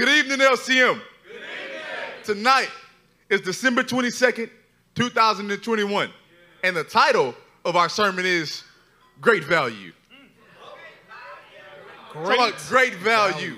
[0.00, 0.94] Good evening, LCM.
[0.94, 1.42] Good evening.
[2.24, 2.70] Tonight
[3.28, 4.48] is December 22nd,
[4.94, 6.10] 2021.
[6.64, 7.34] And the title
[7.66, 8.64] of our sermon is
[9.20, 9.92] Great Value.
[12.14, 13.56] Talk about great value.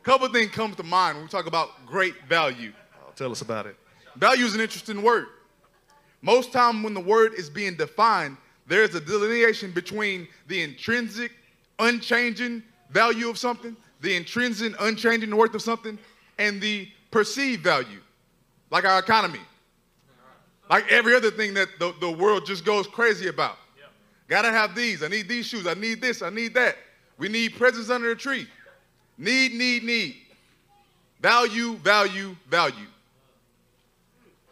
[0.00, 2.72] A couple things come to mind when we talk about great value.
[2.94, 3.76] Uh, tell us about it.
[4.16, 5.26] Value is an interesting word.
[6.22, 11.32] Most time when the word is being defined, there's a delineation between the intrinsic,
[11.78, 15.98] unchanging value of something, the intrinsic, unchanging worth of something,
[16.38, 18.00] and the perceived value,
[18.70, 19.40] like our economy,
[20.68, 23.56] like every other thing that the, the world just goes crazy about.
[24.28, 25.02] Gotta have these.
[25.02, 25.66] I need these shoes.
[25.66, 26.20] I need this.
[26.20, 26.76] I need that.
[27.16, 28.48] We need presents under the tree.
[29.18, 30.16] Need, need, need.
[31.20, 32.86] Value, value, value.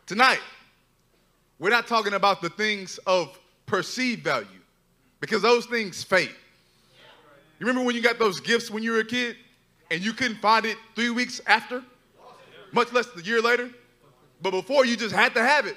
[0.07, 0.41] Tonight,
[1.59, 4.47] we're not talking about the things of perceived value
[5.21, 6.35] because those things fade.
[7.59, 9.37] You remember when you got those gifts when you were a kid
[9.91, 11.83] and you couldn't find it three weeks after,
[12.73, 13.71] much less a year later?
[14.43, 15.77] But before, you just had to have it.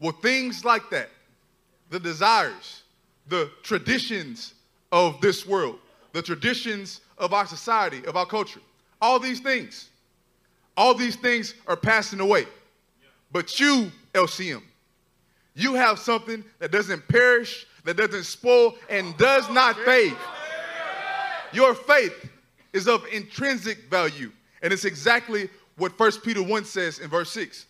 [0.00, 1.10] Well, things like that,
[1.90, 2.82] the desires,
[3.26, 4.54] the traditions
[4.92, 5.78] of this world,
[6.12, 8.60] the traditions of our society, of our culture,
[9.02, 9.90] all these things,
[10.76, 12.46] all these things are passing away.
[13.32, 14.62] But you, LCM,
[15.58, 20.16] you have something that doesn't perish, that doesn't spoil, and does not fade.
[21.52, 22.30] Your faith
[22.72, 24.30] is of intrinsic value.
[24.62, 27.66] And it's exactly what 1 Peter 1 says in verse 6.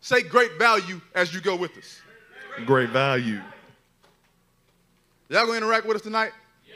[0.00, 2.00] Say great value as you go with us.
[2.64, 3.40] Great value.
[5.28, 6.32] Y'all gonna interact with us tonight?
[6.66, 6.74] Yeah.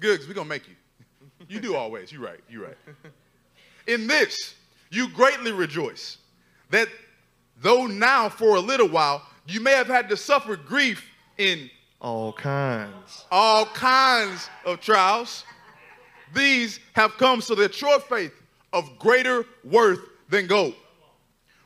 [0.00, 0.74] Good, because we're gonna make you.
[1.48, 2.10] You do always.
[2.10, 2.40] You're right.
[2.48, 2.76] You're right.
[3.86, 4.54] In this,
[4.90, 6.16] you greatly rejoice
[6.70, 6.88] that
[7.60, 11.04] though now for a little while you may have had to suffer grief
[11.38, 13.24] in All kinds.
[13.30, 15.44] all kinds of trials,
[16.34, 18.32] these have come so that your faith
[18.72, 20.74] of greater worth than gold,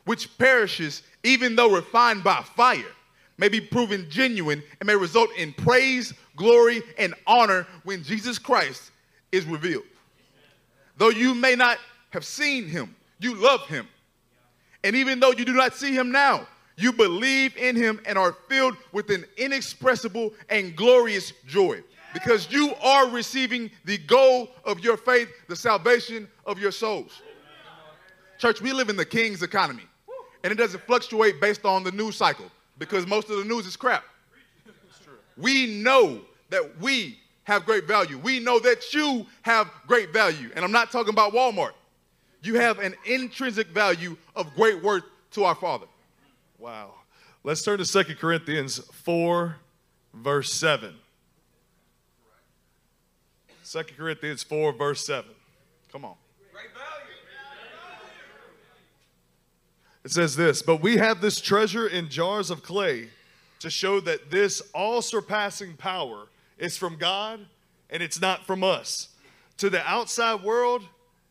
[0.05, 2.83] which perishes even though refined by fire,
[3.37, 8.91] may be proven genuine and may result in praise, glory, and honor when Jesus Christ
[9.31, 9.83] is revealed.
[10.97, 11.77] Though you may not
[12.11, 13.87] have seen him, you love him.
[14.83, 16.47] And even though you do not see him now,
[16.81, 21.81] you believe in him and are filled with an inexpressible and glorious joy
[22.13, 27.21] because you are receiving the goal of your faith, the salvation of your souls.
[28.37, 29.83] Church, we live in the king's economy,
[30.43, 32.45] and it doesn't fluctuate based on the news cycle
[32.77, 34.03] because most of the news is crap.
[35.37, 38.17] We know that we have great value.
[38.17, 40.49] We know that you have great value.
[40.55, 41.71] And I'm not talking about Walmart.
[42.41, 45.85] You have an intrinsic value of great worth to our Father.
[46.59, 46.93] Wow.
[47.43, 49.55] Let's turn to 2 Corinthians 4,
[50.13, 50.93] verse 7.
[53.65, 55.31] 2 Corinthians 4, verse 7.
[55.91, 56.15] Come on.
[60.03, 63.09] It says this, but we have this treasure in jars of clay
[63.59, 66.27] to show that this all surpassing power
[66.57, 67.45] is from God
[67.89, 69.09] and it's not from us.
[69.57, 70.83] To the outside world,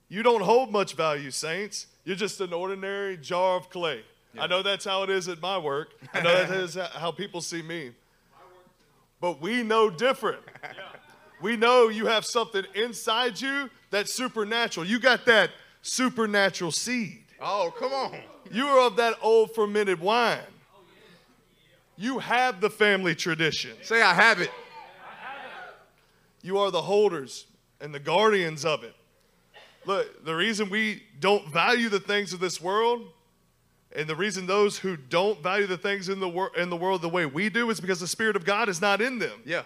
[0.08, 1.86] you don't hold much value, saints.
[2.04, 4.02] You're just an ordinary jar of clay.
[4.40, 5.94] I know that's how it is at my work.
[6.14, 7.92] I know that is how people see me.
[9.20, 10.42] But we know different.
[11.40, 14.86] We know you have something inside you that's supernatural.
[14.86, 15.50] You got that
[15.82, 17.22] supernatural seed.
[17.40, 18.18] Oh, come on.
[18.50, 20.40] You are of that old fermented wine.
[21.96, 23.72] You have the family tradition.
[23.82, 24.50] Say, I have it.
[26.42, 27.46] You are the holders
[27.80, 28.94] and the guardians of it.
[29.84, 33.08] Look, the reason we don't value the things of this world
[33.98, 37.02] and the reason those who don't value the things in the, wor- in the world
[37.02, 39.42] the way we do is because the Spirit of God is not in them.
[39.44, 39.62] Yeah.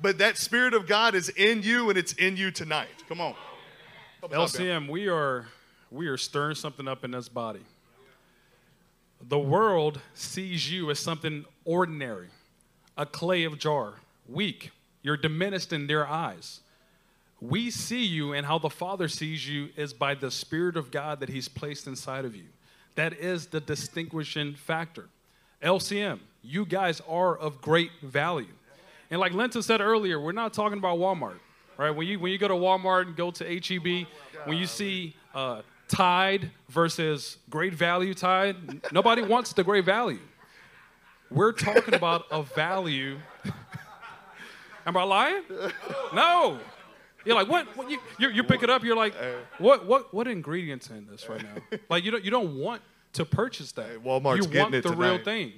[0.00, 2.88] But that Spirit of God is in you and it's in you tonight.
[3.08, 3.36] Come on.
[4.18, 5.46] Help us out, LCM, we are
[5.92, 7.60] we are stirring something up in this body.
[9.20, 12.28] The world sees you as something ordinary,
[12.96, 13.94] a clay of jar,
[14.28, 14.72] weak.
[15.02, 16.60] You're diminished in their eyes.
[17.40, 21.20] We see you, and how the Father sees you is by the Spirit of God
[21.20, 22.46] that He's placed inside of you.
[22.98, 25.08] That is the distinguishing factor.
[25.62, 28.48] LCM, you guys are of great value.
[29.08, 31.38] And like Linton said earlier, we're not talking about Walmart,
[31.76, 31.92] right?
[31.92, 34.08] When you when you go to Walmart and go to HEB,
[34.46, 38.56] when you see uh, Tide versus Great Value Tide,
[38.90, 40.18] nobody wants the Great Value.
[41.30, 43.18] We're talking about a value.
[44.86, 45.42] Am I lying?
[46.12, 46.58] No.
[47.28, 47.76] You're like, what?
[47.76, 48.82] what you, you, you pick it up.
[48.82, 49.14] You're like,
[49.58, 49.84] what?
[49.84, 50.14] What?
[50.14, 51.78] What ingredients in this right now?
[51.90, 52.80] Like, you don't you don't want
[53.12, 53.86] to purchase that.
[53.86, 55.52] Hey, Walmart's you want the real thing.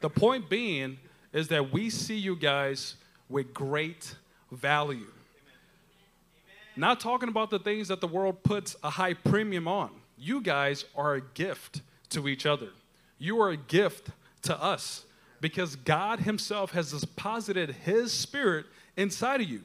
[0.00, 0.98] The point being
[1.32, 2.96] is that we see you guys
[3.28, 4.16] with great
[4.50, 5.06] value.
[6.74, 9.90] Not talking about the things that the world puts a high premium on.
[10.18, 12.70] You guys are a gift to each other.
[13.20, 14.08] You are a gift
[14.42, 15.04] to us
[15.40, 18.66] because God Himself has deposited His Spirit
[18.96, 19.62] inside of you.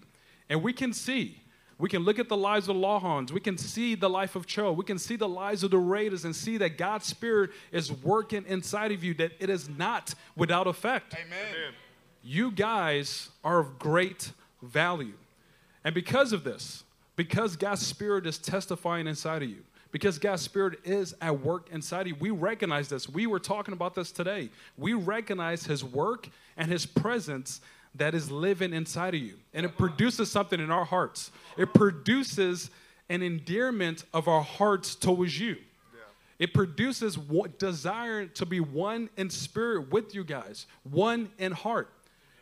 [0.49, 1.39] And we can see,
[1.79, 4.47] we can look at the lives of the Lawhorns, we can see the life of
[4.47, 7.91] Cho, we can see the lives of the Raiders and see that God's Spirit is
[7.91, 11.13] working inside of you, that it is not without effect.
[11.13, 11.73] Amen.
[12.23, 14.31] You guys are of great
[14.61, 15.13] value.
[15.83, 16.83] And because of this,
[17.15, 22.01] because God's Spirit is testifying inside of you, because God's Spirit is at work inside
[22.01, 23.07] of you, we recognize this.
[23.07, 24.49] We were talking about this today.
[24.77, 26.27] We recognize His work
[26.57, 27.61] and His presence
[27.95, 29.35] that is living inside of you.
[29.53, 31.31] And it produces something in our hearts.
[31.57, 32.69] It produces
[33.09, 35.57] an endearment of our hearts towards you.
[36.39, 41.89] It produces what desire to be one in spirit with you guys, one in heart.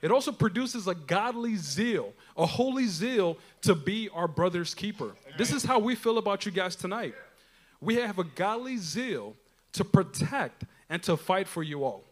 [0.01, 5.15] It also produces a godly zeal, a holy zeal to be our brother's keeper.
[5.37, 7.15] This is how we feel about you guys tonight.
[7.79, 9.35] We have a godly zeal
[9.73, 12.03] to protect and to fight for you all.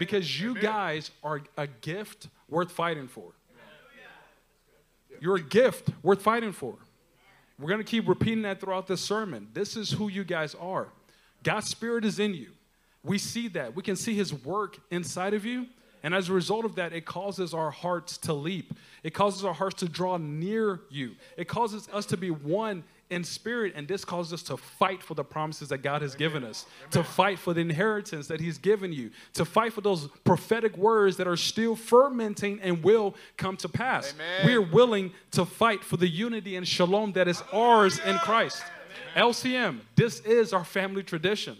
[0.00, 3.32] Because you guys are a gift worth fighting for.
[5.20, 6.74] You're a gift worth fighting for.
[7.58, 9.48] We're going to keep repeating that throughout this sermon.
[9.52, 10.88] This is who you guys are.
[11.42, 12.48] God's Spirit is in you.
[13.04, 13.76] We see that.
[13.76, 15.66] We can see His work inside of you.
[16.02, 18.72] And as a result of that, it causes our hearts to leap.
[19.02, 21.14] It causes our hearts to draw near you.
[21.36, 25.14] It causes us to be one in spirit, and this calls us to fight for
[25.14, 28.92] the promises that God has given us, to fight for the inheritance that He's given
[28.92, 33.68] you, to fight for those prophetic words that are still fermenting and will come to
[33.68, 34.14] pass.
[34.14, 34.46] Amen.
[34.46, 38.62] We are willing to fight for the unity and shalom that is ours in Christ.
[39.16, 41.56] LCM, this is our family tradition.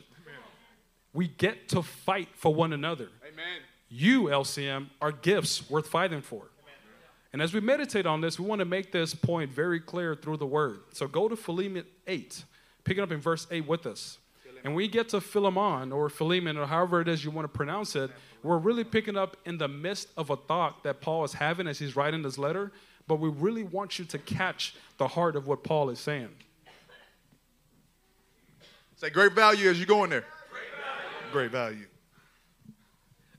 [1.12, 3.08] We get to fight for one another.
[3.26, 3.60] Amen.
[3.88, 6.44] You, LCM, are gifts worth fighting for.
[7.32, 10.38] And as we meditate on this, we want to make this point very clear through
[10.38, 10.80] the word.
[10.92, 12.44] So go to Philemon 8,
[12.84, 14.18] picking up in verse 8 with us.
[14.64, 17.96] And we get to Philemon or Philemon or however it is you want to pronounce
[17.96, 18.10] it,
[18.42, 21.78] we're really picking up in the midst of a thought that Paul is having as
[21.78, 22.72] he's writing this letter,
[23.06, 26.28] but we really want you to catch the heart of what Paul is saying.
[28.96, 30.26] Say great value as you go in there.
[31.32, 31.86] Great value.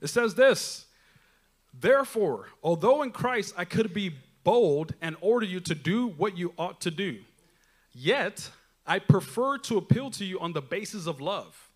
[0.00, 0.86] It says this
[1.72, 4.14] Therefore, although in Christ I could be
[4.44, 7.18] bold and order you to do what you ought to do,
[7.94, 8.50] yet
[8.86, 11.70] I prefer to appeal to you on the basis of love.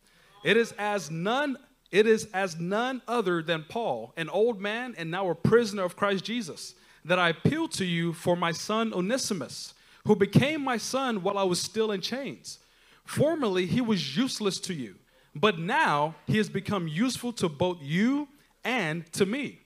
[0.45, 1.57] It is as none
[1.93, 5.97] it is as none other than Paul, an old man and now a prisoner of
[5.97, 9.73] Christ Jesus, that I appeal to you for my son Onesimus,
[10.05, 12.59] who became my son while I was still in chains.
[13.05, 14.97] Formerly he was useless to you,
[15.35, 18.29] but now he has become useful to both you
[18.65, 19.61] and to me.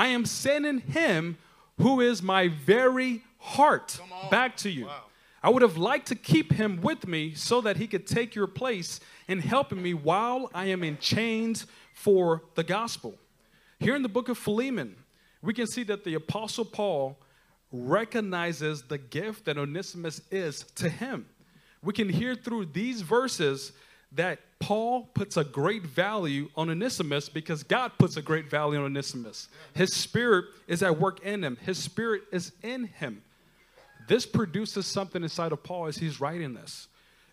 [0.00, 1.36] I am sending him
[1.76, 4.00] who is my very heart
[4.30, 4.88] back to you.
[5.42, 8.46] I would have liked to keep him with me so that he could take your
[8.46, 13.18] place in helping me while I am in chains for the gospel.
[13.78, 14.96] Here in the book of Philemon,
[15.42, 17.18] we can see that the Apostle Paul
[17.70, 21.26] recognizes the gift that Onesimus is to him.
[21.82, 23.72] We can hear through these verses
[24.12, 28.84] that Paul puts a great value on Onesimus because God puts a great value on
[28.84, 29.48] Onesimus.
[29.74, 33.22] His spirit is at work in him, his spirit is in him.
[34.08, 36.88] This produces something inside of Paul as he's writing this.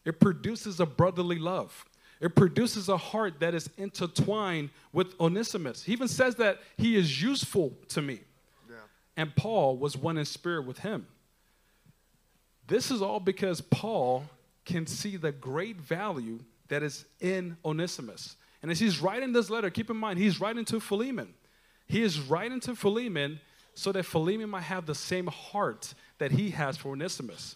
[0.06, 1.86] It produces a brotherly love.
[2.22, 5.84] It produces a heart that is intertwined with Onesimus.
[5.84, 8.22] He even says that he is useful to me.
[9.16, 11.08] And Paul was one in spirit with him.
[12.68, 14.26] This is all because Paul
[14.66, 18.36] can see the great value that is in Onesimus.
[18.62, 21.34] And as he's writing this letter, keep in mind, he's writing to Philemon.
[21.88, 23.40] He is writing to Philemon
[23.74, 27.56] so that Philemon might have the same heart that he has for Onesimus.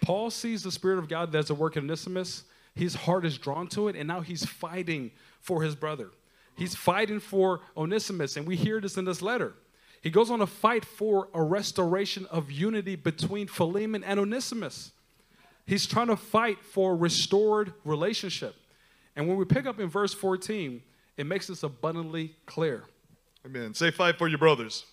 [0.00, 2.44] Paul sees the Spirit of God that's at work in Onesimus.
[2.74, 6.10] His heart is drawn to it, and now he's fighting for his brother.
[6.56, 9.54] He's fighting for Onesimus, and we hear this in this letter.
[10.02, 14.92] He goes on to fight for a restoration of unity between Philemon and Onesimus.
[15.66, 18.54] He's trying to fight for a restored relationship.
[19.16, 20.82] And when we pick up in verse 14,
[21.16, 22.84] it makes this abundantly clear.
[23.46, 23.74] Amen.
[23.74, 24.84] Say fight for your brothers.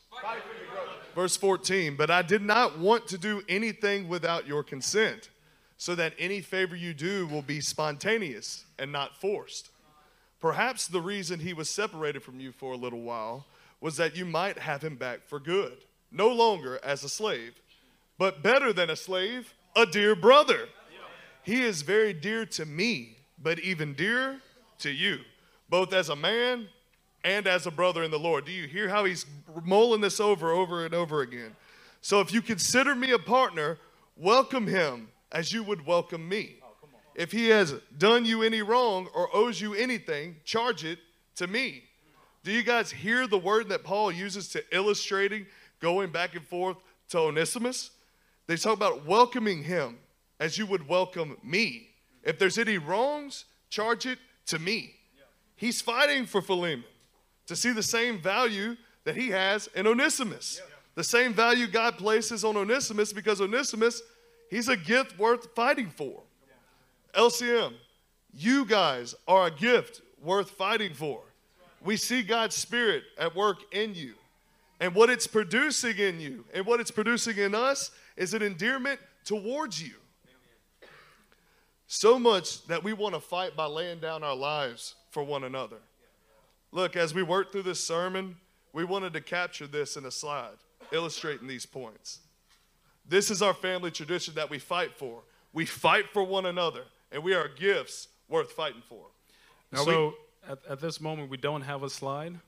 [1.16, 5.30] Verse 14, but I did not want to do anything without your consent,
[5.76, 9.72] so that any favor you do will be spontaneous and not forced.
[10.40, 13.46] Perhaps the reason he was separated from you for a little while
[13.82, 17.60] was that you might have him back for good, no longer as a slave,
[18.18, 20.68] but better than a slave, a dear brother.
[21.44, 24.38] He is very dear to me, but even dearer
[24.80, 25.20] to you,
[25.70, 26.68] both as a man
[27.24, 28.46] and as a brother in the Lord.
[28.46, 29.26] Do you hear how he's
[29.64, 31.56] mulling this over, over and over again?
[32.02, 33.78] So if you consider me a partner,
[34.16, 36.58] welcome him as you would welcome me.
[37.16, 41.00] If he has done you any wrong or owes you anything, charge it
[41.36, 41.84] to me.
[42.44, 45.46] Do you guys hear the word that Paul uses to illustrating
[45.80, 46.78] going back and forth
[47.10, 47.92] to Onesimus?
[48.52, 49.98] They talk about welcoming him
[50.38, 51.88] as you would welcome me.
[52.22, 54.94] If there's any wrongs, charge it to me.
[55.56, 56.84] He's fighting for Philemon
[57.48, 60.62] to see the same value that he has in Onesimus.
[60.96, 64.02] The same value God places on Onesimus because Onesimus,
[64.50, 66.22] he's a gift worth fighting for.
[67.14, 67.72] LCM,
[68.34, 71.22] you guys are a gift worth fighting for.
[71.82, 74.16] We see God's Spirit at work in you.
[74.82, 77.92] And what it's producing in you and what it's producing in us
[78.22, 79.96] is an endearment towards you.
[81.88, 85.78] So much that we want to fight by laying down our lives for one another.
[86.72, 88.38] Look, as we work through this sermon,
[88.74, 90.56] we wanted to capture this in a slide,
[90.92, 92.20] illustrating these points.
[93.10, 95.24] This is our family tradition that we fight for.
[95.52, 99.08] We fight for one another, and we are gifts worth fighting for.
[99.72, 100.14] Now so
[100.48, 102.40] at, at this moment, we don't have a slide.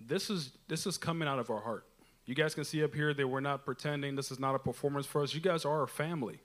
[0.00, 1.86] This is this is coming out of our heart.
[2.32, 4.16] You guys can see up here that we're not pretending.
[4.16, 5.34] This is not a performance for us.
[5.34, 6.38] You guys are our family.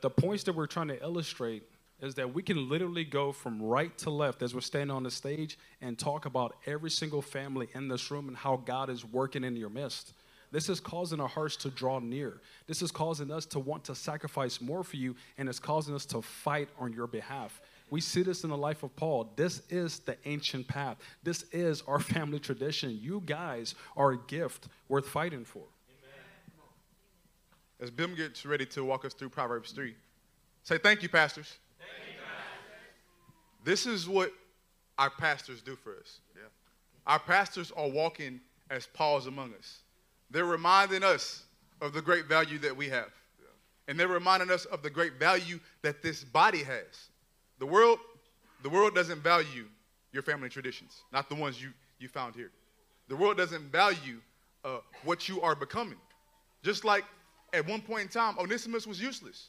[0.00, 1.62] The points that we're trying to illustrate
[2.00, 5.10] is that we can literally go from right to left as we're standing on the
[5.12, 9.44] stage and talk about every single family in this room and how God is working
[9.44, 10.12] in your midst.
[10.50, 12.40] This is causing our hearts to draw near.
[12.66, 16.04] This is causing us to want to sacrifice more for you, and it's causing us
[16.06, 17.60] to fight on your behalf.
[17.88, 19.32] We see this in the life of Paul.
[19.36, 20.96] This is the ancient path.
[21.22, 22.98] This is our family tradition.
[23.00, 25.60] You guys are a gift worth fighting for.
[25.60, 26.20] Amen.
[27.80, 29.94] As Bim gets ready to walk us through Proverbs 3,
[30.64, 31.58] say thank you, pastors.
[33.66, 34.32] This is what
[34.96, 36.20] our pastors do for us.
[36.36, 36.42] Yeah.
[37.04, 38.40] Our pastors are walking
[38.70, 39.80] as Paul's among us.
[40.30, 41.42] They're reminding us
[41.80, 43.10] of the great value that we have.
[43.40, 43.46] Yeah.
[43.88, 47.10] And they're reminding us of the great value that this body has.
[47.58, 47.98] The world,
[48.62, 49.66] the world doesn't value
[50.12, 52.50] your family traditions, not the ones you, you found here.
[53.08, 54.20] The world doesn't value
[54.64, 55.98] uh, what you are becoming.
[56.62, 57.04] Just like
[57.52, 59.48] at one point in time, Onesimus was useless.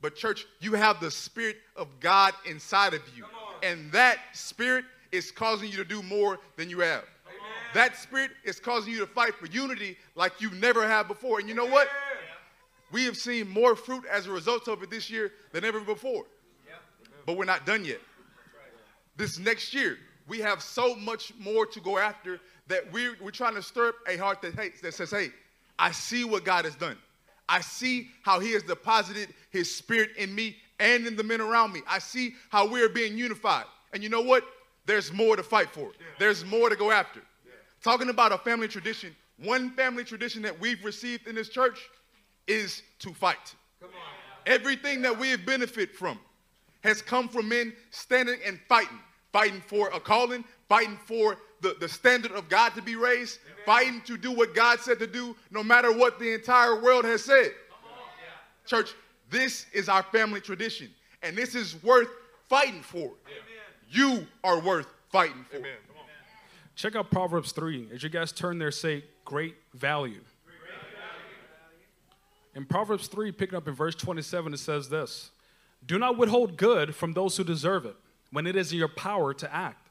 [0.00, 3.24] But, church, you have the Spirit of God inside of you.
[3.62, 7.04] And that Spirit is causing you to do more than you have.
[7.26, 7.40] Amen.
[7.74, 11.40] That Spirit is causing you to fight for unity like you never have before.
[11.40, 11.88] And you know what?
[12.92, 16.24] We have seen more fruit as a result of it this year than ever before.
[17.26, 18.00] But we're not done yet.
[19.16, 19.98] This next year,
[20.28, 23.96] we have so much more to go after that we're, we're trying to stir up
[24.08, 25.30] a heart that, hates, that says, hey,
[25.78, 26.96] I see what God has done.
[27.48, 31.72] I see how he has deposited his spirit in me and in the men around
[31.72, 31.80] me.
[31.88, 33.64] I see how we're being unified.
[33.92, 34.44] And you know what?
[34.86, 35.90] There's more to fight for.
[36.18, 37.20] There's more to go after.
[37.82, 41.78] Talking about a family tradition, one family tradition that we've received in this church
[42.46, 43.54] is to fight.
[44.46, 46.18] Everything that we have benefited from
[46.80, 48.98] has come from men standing and fighting,
[49.32, 53.62] fighting for a calling, fighting for the, the standard of God to be raised, Amen.
[53.66, 57.24] fighting to do what God said to do, no matter what the entire world has
[57.24, 57.52] said.
[58.66, 58.94] Church,
[59.30, 60.88] this is our family tradition,
[61.22, 62.08] and this is worth
[62.48, 63.10] fighting for.
[63.90, 65.56] You are worth fighting for.
[65.56, 65.72] Amen.
[66.76, 67.88] Check out Proverbs 3.
[67.92, 70.20] As you guys turn there, say, great value.
[72.54, 75.30] In Proverbs 3, picking up in verse 27, it says this
[75.86, 77.96] Do not withhold good from those who deserve it
[78.30, 79.88] when it is in your power to act.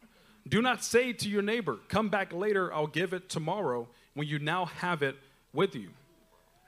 [0.47, 4.39] Do not say to your neighbor, Come back later, I'll give it tomorrow, when you
[4.39, 5.15] now have it
[5.53, 5.89] with you.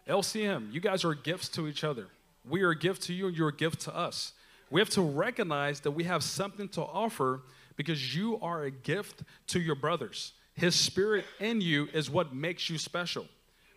[0.07, 2.07] LCM, you guys are gifts to each other.
[2.47, 4.33] We are a gift to you, and you're a gift to us.
[4.69, 7.41] We have to recognize that we have something to offer
[7.75, 10.33] because you are a gift to your brothers.
[10.53, 13.25] His spirit in you is what makes you special.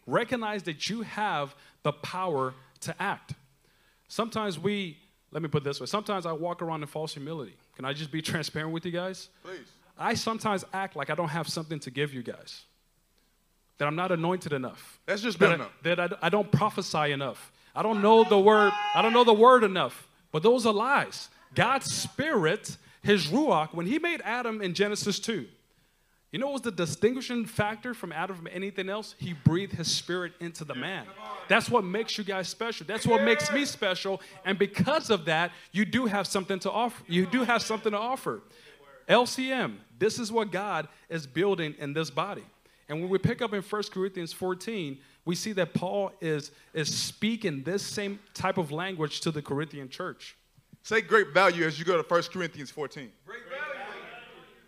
[0.06, 3.34] Recognize that you have the power to act.
[4.08, 4.98] Sometimes we,
[5.34, 7.56] let me put this way, sometimes I walk around in false humility.
[7.74, 9.28] Can I just be transparent with you guys?
[9.42, 9.66] Please.
[9.98, 12.62] I sometimes act like I don't have something to give you guys,
[13.78, 15.00] that I'm not anointed enough.
[15.06, 17.52] That's just that, I, that I, I don't prophesy enough.
[17.74, 18.72] I don't know the word.
[18.94, 20.08] I don't know the word enough.
[20.30, 21.28] But those are lies.
[21.54, 25.46] God's spirit, his ruach, when he made Adam in Genesis 2,
[26.34, 29.14] you know what was the distinguishing factor from Adam from anything else?
[29.18, 31.06] He breathed his spirit into the man.
[31.46, 32.84] That's what makes you guys special.
[32.88, 34.20] That's what makes me special.
[34.44, 37.04] And because of that, you do have something to offer.
[37.06, 38.42] You do have something to offer.
[39.08, 42.42] LCM, this is what God is building in this body.
[42.88, 46.92] And when we pick up in 1 Corinthians 14, we see that Paul is, is
[46.92, 50.36] speaking this same type of language to the Corinthian church.
[50.82, 53.12] Say great value as you go to 1 Corinthians 14.
[53.24, 53.54] Great value.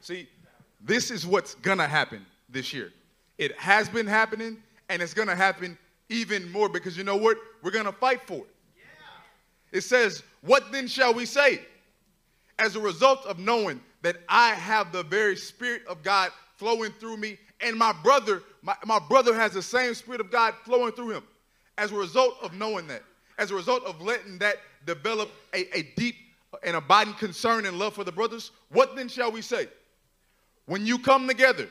[0.00, 0.28] See,
[0.80, 2.92] this is what's going to happen this year.
[3.38, 5.76] It has been happening, and it's going to happen
[6.09, 7.38] even more because you know what?
[7.62, 8.47] We're going to fight for it.
[9.73, 11.61] It says, What then shall we say?
[12.59, 17.18] As a result of knowing that I have the very Spirit of God flowing through
[17.18, 21.11] me, and my brother, my, my brother has the same Spirit of God flowing through
[21.11, 21.25] him.
[21.78, 23.02] As a result of knowing that,
[23.38, 24.56] as a result of letting that
[24.87, 26.14] develop a, a deep
[26.62, 29.66] and abiding concern and love for the brothers, what then shall we say?
[30.66, 31.68] When you come together,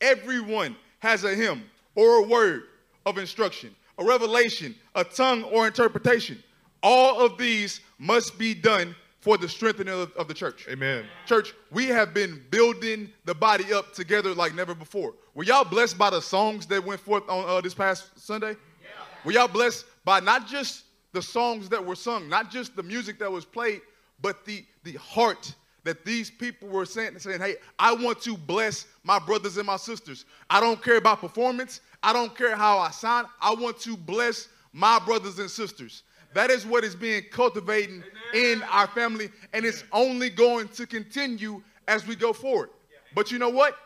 [0.00, 1.64] everyone has a hymn
[1.94, 2.64] or a word
[3.04, 6.42] of instruction, a revelation, a tongue or interpretation.
[6.82, 10.66] All of these must be done for the strengthening of, of the church.
[10.70, 11.04] Amen.
[11.26, 15.14] Church, we have been building the body up together like never before.
[15.34, 18.50] Were y'all blessed by the songs that went forth on uh, this past Sunday?
[18.50, 18.88] Yeah.
[19.24, 23.18] Were y'all blessed by not just the songs that were sung, not just the music
[23.18, 23.80] that was played,
[24.20, 25.52] but the, the heart
[25.84, 29.76] that these people were saying, saying, hey, I want to bless my brothers and my
[29.76, 30.24] sisters.
[30.50, 31.80] I don't care about performance.
[32.02, 33.26] I don't care how I sound.
[33.40, 36.02] I want to bless my brothers and sisters.
[36.34, 38.02] That is what is being cultivating
[38.34, 42.70] in our family, and it's only going to continue as we go forward.
[43.14, 43.76] But you know what?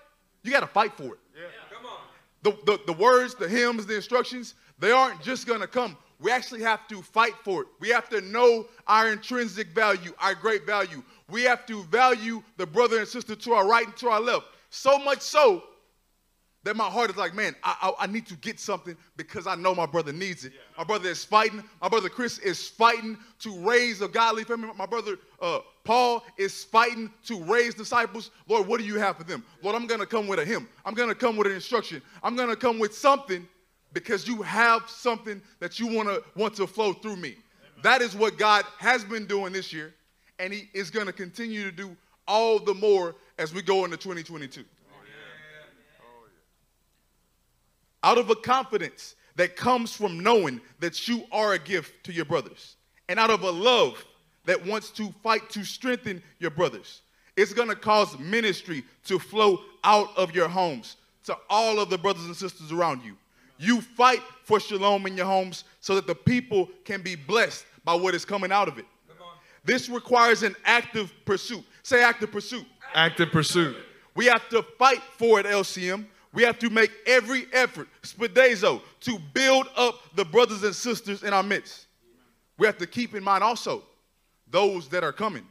[0.43, 1.21] You got to fight for it.
[2.43, 5.97] The, the, the words, the hymns, the instructions, they aren't just going to come.
[6.19, 7.69] We actually have to fight for it.
[7.79, 11.03] We have to know our intrinsic value, our great value.
[11.33, 14.47] We have to value the brother and sister to our right and to our left.
[14.71, 15.65] So much so
[16.65, 19.57] that my heart is like, man, I, I, I, need to get something because I
[19.57, 20.53] know my brother needs it.
[20.53, 20.61] Yeah.
[20.79, 21.65] My brother is fighting.
[21.81, 24.71] My brother Chris is fighting to raise a godly family.
[24.77, 28.31] My brother uh, Paul is fighting to raise disciples.
[28.47, 29.45] Lord, what do you have for them?
[29.63, 30.69] Lord, I'm going to come with a hymn.
[30.85, 32.01] I'm going to come with an instruction.
[32.23, 33.49] I'm going to come with something
[33.93, 37.31] because you have something that you want to want to flow through me.
[37.31, 37.83] Amen.
[37.83, 39.95] That is what God has been doing this year,
[40.39, 41.97] and He is going to continue to do
[42.27, 44.65] all the more as we go into 2022.
[48.03, 52.25] out of a confidence that comes from knowing that you are a gift to your
[52.25, 52.77] brothers,
[53.09, 54.05] and out of a love
[54.45, 57.03] that wants to fight to strengthen your brothers.
[57.37, 62.25] It's gonna cause ministry to flow out of your homes to all of the brothers
[62.25, 63.17] and sisters around you.
[63.59, 67.95] You fight for shalom in your homes so that the people can be blessed by
[67.95, 68.87] what is coming out of it.
[69.65, 71.65] This requires an active pursuit.
[71.83, 72.67] Say active pursuit.
[72.95, 73.77] Active pursuit.
[74.15, 76.07] We have to fight for it, LCM.
[76.35, 81.33] We have to make every effort, spoudazo, to build up the brothers and sisters in
[81.33, 81.87] our midst.
[82.59, 83.83] We have to keep in mind also
[84.51, 85.47] those that are coming.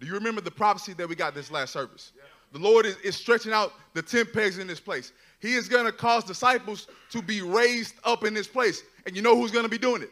[0.00, 2.12] Do you remember the prophecy that we got this last service?
[2.52, 5.12] The Lord is, is stretching out the 10 pegs in this place.
[5.40, 8.82] He is going to cause disciples to be raised up in this place.
[9.06, 10.10] And you know who's going to be doing it?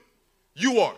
[0.54, 0.94] You are.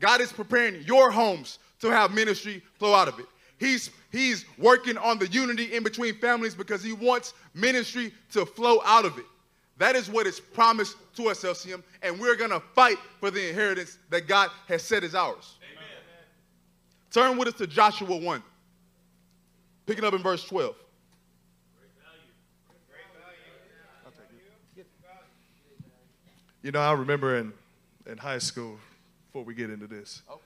[0.00, 0.08] Yeah.
[0.08, 3.26] God is preparing your homes to have ministry flow out of it.
[3.58, 8.82] He's, he's working on the unity in between families because he wants ministry to flow
[8.84, 9.24] out of it.
[9.78, 13.48] That is what is promised to us, LCM, and we're going to fight for the
[13.48, 15.56] inheritance that God has said is ours.
[15.62, 15.84] Amen.
[17.10, 18.42] Turn with us to Joshua 1,
[19.86, 20.74] picking up in verse 12.
[26.62, 27.52] You know, I remember in,
[28.10, 28.76] in high school,
[29.36, 30.40] before we get into this, okay,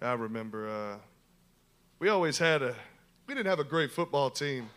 [0.00, 0.96] I remember uh,
[1.98, 2.74] we always had a,
[3.26, 4.70] we didn't have a great football team.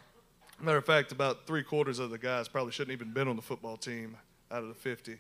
[0.60, 3.42] Matter of fact, about three quarters of the guys probably shouldn't even been on the
[3.42, 4.18] football team
[4.52, 5.18] out of the 50.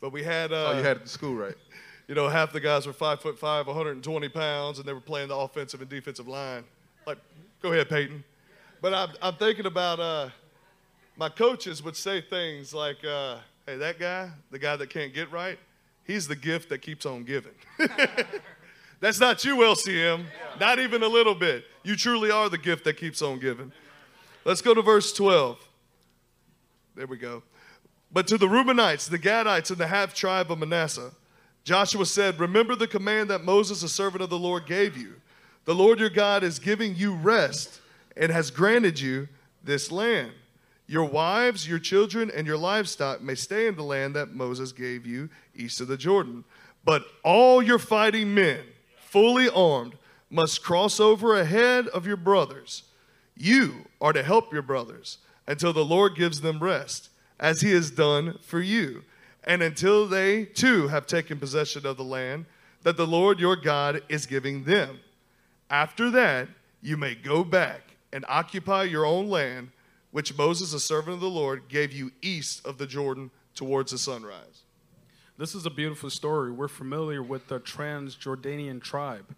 [0.00, 0.50] But we had.
[0.50, 1.54] Uh, oh, you had at the school, right?
[2.08, 5.28] You know, half the guys were five foot five, 120 pounds, and they were playing
[5.28, 6.64] the offensive and defensive line.
[7.06, 7.18] Like,
[7.62, 8.24] go ahead, Peyton.
[8.80, 10.30] But I'm, I'm thinking about uh,
[11.16, 13.36] my coaches would say things like, uh,
[13.66, 15.58] hey, that guy, the guy that can't get right,
[16.04, 17.52] he's the gift that keeps on giving.
[19.00, 20.24] That's not you, LCM.
[20.60, 21.64] Not even a little bit.
[21.82, 23.72] You truly are the gift that keeps on giving.
[24.44, 25.58] Let's go to verse 12.
[26.94, 27.42] There we go.
[28.12, 31.10] But to the Reubenites, the Gadites, and the half tribe of Manasseh,
[31.64, 35.14] Joshua said, Remember the command that Moses, the servant of the Lord, gave you.
[35.64, 37.80] The Lord your God is giving you rest
[38.16, 39.28] and has granted you
[39.64, 40.32] this land.
[40.92, 45.06] Your wives, your children, and your livestock may stay in the land that Moses gave
[45.06, 46.44] you east of the Jordan.
[46.84, 48.60] But all your fighting men,
[48.98, 49.94] fully armed,
[50.28, 52.82] must cross over ahead of your brothers.
[53.34, 57.08] You are to help your brothers until the Lord gives them rest,
[57.40, 59.02] as he has done for you,
[59.44, 62.44] and until they too have taken possession of the land
[62.82, 65.00] that the Lord your God is giving them.
[65.70, 66.48] After that,
[66.82, 67.80] you may go back
[68.12, 69.70] and occupy your own land,
[70.12, 73.98] which Moses, the servant of the Lord, gave you east of the Jordan towards the
[73.98, 74.62] sunrise.
[75.38, 76.52] This is a beautiful story.
[76.52, 79.34] We're familiar with the Transjordanian tribe.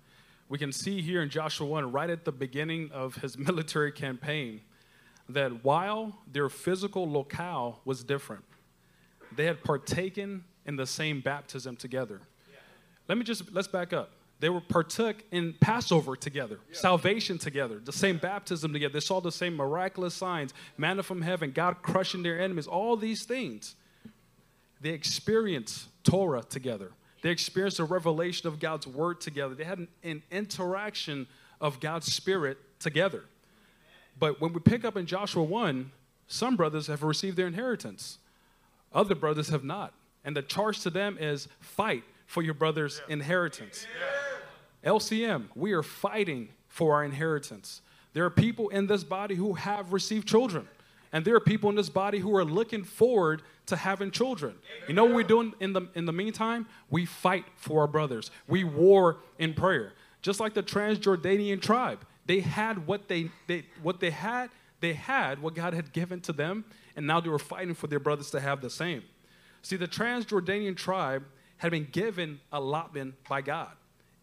[0.48, 4.60] We can see here in Joshua 1, right at the beginning of his military campaign,
[5.28, 8.44] that while their physical locale was different,
[9.34, 12.20] they had partaken in the same baptism together.
[13.08, 14.10] Let me just let's back up.
[14.44, 18.92] They were partook in Passover together, salvation together, the same baptism together.
[18.92, 23.24] They saw the same miraculous signs, manna from heaven, God crushing their enemies, all these
[23.24, 23.74] things.
[24.82, 26.90] They experienced Torah together.
[27.22, 29.54] They experienced a revelation of God's word together.
[29.54, 31.26] They had an, an interaction
[31.58, 33.24] of God's spirit together.
[34.18, 35.90] But when we pick up in Joshua 1,
[36.26, 38.18] some brothers have received their inheritance,
[38.92, 39.94] other brothers have not.
[40.22, 43.86] And the charge to them is fight for your brother's inheritance.
[44.84, 47.80] LCM, we are fighting for our inheritance.
[48.12, 50.68] There are people in this body who have received children.
[51.12, 54.56] And there are people in this body who are looking forward to having children.
[54.88, 56.66] You know what we're doing in the, in the meantime?
[56.90, 58.30] We fight for our brothers.
[58.48, 59.92] We war in prayer.
[60.22, 62.04] Just like the Transjordanian tribe.
[62.26, 66.32] They had what they, they, what they had, they had what God had given to
[66.32, 66.64] them,
[66.96, 69.02] and now they were fighting for their brothers to have the same.
[69.62, 71.24] See, the Transjordanian tribe
[71.58, 73.70] had been given allotment by God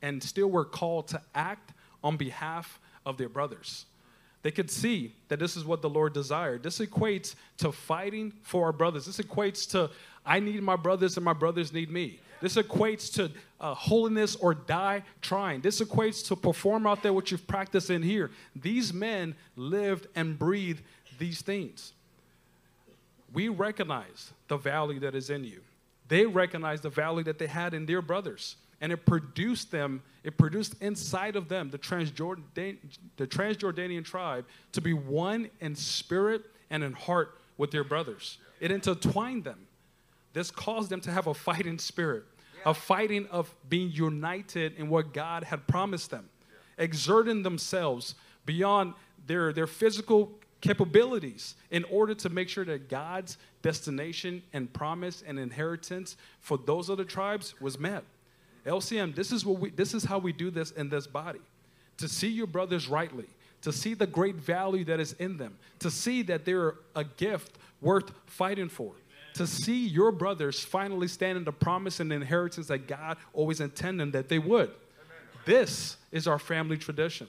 [0.01, 3.85] and still were called to act on behalf of their brothers.
[4.43, 6.63] They could see that this is what the Lord desired.
[6.63, 9.05] This equates to fighting for our brothers.
[9.05, 9.91] This equates to,
[10.25, 12.19] I need my brothers and my brothers need me.
[12.41, 15.61] This equates to uh, holiness or die trying.
[15.61, 18.31] This equates to perform out there what you've practiced in here.
[18.55, 20.81] These men lived and breathed
[21.19, 21.93] these things.
[23.31, 25.61] We recognize the value that is in you.
[26.07, 30.37] They recognize the value that they had in their brothers and it produced them, it
[30.37, 32.77] produced inside of them the, Transjordan,
[33.15, 38.39] the Transjordanian tribe to be one in spirit and in heart with their brothers.
[38.59, 39.67] It intertwined them.
[40.33, 42.23] This caused them to have a fighting spirit,
[42.65, 46.29] a fighting of being united in what God had promised them,
[46.77, 48.15] exerting themselves
[48.45, 48.95] beyond
[49.27, 55.37] their, their physical capabilities in order to make sure that God's destination and promise and
[55.37, 58.03] inheritance for those other tribes was met.
[58.65, 61.41] LCM, this is what we this is how we do this in this body.
[61.97, 63.27] To see your brothers rightly,
[63.61, 67.57] to see the great value that is in them, to see that they're a gift
[67.81, 68.93] worth fighting for.
[69.35, 73.61] To see your brothers finally stand in the promise and the inheritance that God always
[73.61, 74.71] intended that they would.
[75.45, 77.27] This is our family tradition.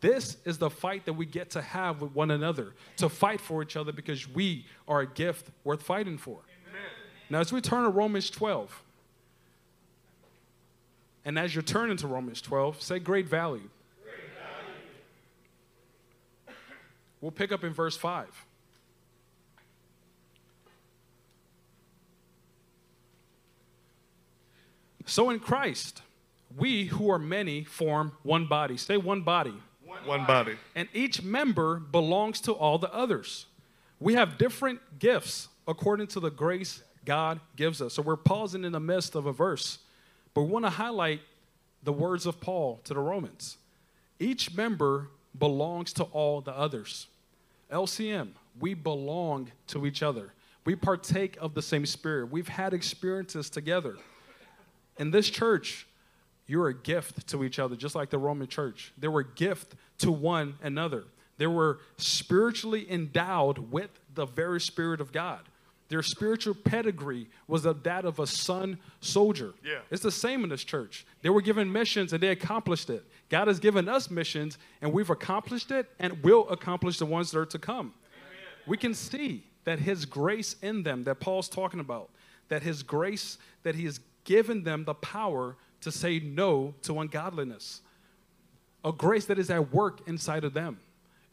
[0.00, 3.62] This is the fight that we get to have with one another, to fight for
[3.62, 6.40] each other because we are a gift worth fighting for.
[6.68, 6.82] Amen.
[7.30, 8.82] Now, as we turn to Romans 12,
[11.24, 13.68] and as you're turning to Romans 12, say great value.
[14.02, 14.16] great
[16.46, 16.58] value.
[17.20, 18.26] We'll pick up in verse 5.
[25.06, 26.02] So in Christ,
[26.56, 28.76] we who are many form one body.
[28.76, 29.54] Say one body.
[29.84, 30.56] One, one body.
[30.74, 33.46] And each member belongs to all the others.
[34.00, 37.94] We have different gifts according to the grace God gives us.
[37.94, 39.78] So we're pausing in the midst of a verse
[40.34, 41.20] but we want to highlight
[41.82, 43.58] the words of Paul to the Romans.
[44.18, 47.08] Each member belongs to all the others.
[47.70, 50.32] LCM, we belong to each other.
[50.64, 52.30] We partake of the same spirit.
[52.30, 53.96] We've had experiences together.
[54.98, 55.86] In this church,
[56.46, 58.92] you're a gift to each other, just like the Roman church.
[58.98, 61.04] They were a gift to one another.
[61.38, 65.40] They were spiritually endowed with the very Spirit of God.
[65.92, 69.52] Their spiritual pedigree was of that of a son soldier.
[69.62, 69.80] Yeah.
[69.90, 71.04] It's the same in this church.
[71.20, 73.04] They were given missions and they accomplished it.
[73.28, 77.40] God has given us missions and we've accomplished it and will accomplish the ones that
[77.40, 77.92] are to come.
[78.16, 78.64] Amen.
[78.66, 82.08] We can see that His grace in them, that Paul's talking about,
[82.48, 87.82] that His grace, that He has given them the power to say no to ungodliness.
[88.82, 90.80] A grace that is at work inside of them.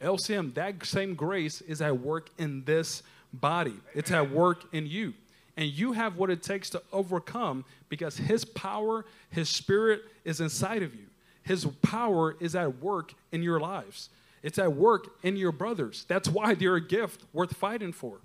[0.02, 5.14] LCM, that same grace is at work in this body, it's at work in you.
[5.56, 10.82] And you have what it takes to overcome because His power, His Spirit is inside
[10.82, 11.06] of you.
[11.42, 14.08] His power is at work in your lives.
[14.42, 16.06] It's at work in your brothers.
[16.08, 18.18] That's why they're a gift worth fighting for.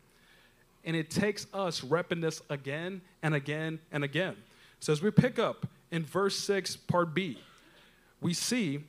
[0.86, 4.36] And it takes us repping this again and again and again.
[4.80, 7.40] So as we pick up in verse 6, part B,
[8.22, 8.82] we see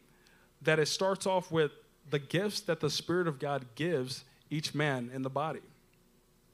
[0.62, 1.72] that it starts off with
[2.10, 5.62] the gifts that the Spirit of God gives each man in the body.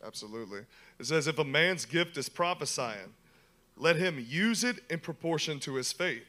[0.05, 0.61] Absolutely.
[0.99, 3.15] It says, if a man's gift is prophesying,
[3.77, 6.27] let him use it in proportion to his faith.